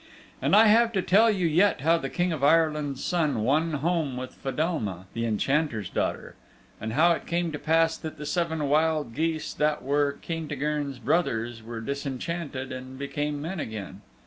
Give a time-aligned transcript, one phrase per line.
[0.41, 4.17] And I have to tell you yet how the King of Ireland's Son won home
[4.17, 6.33] with Fedelma, the Enchanter's daughter,
[6.79, 11.61] and how it came to pass that the Seven Wild Geese that were Caintigern's brothers
[11.61, 14.01] were disenchanted and became men again.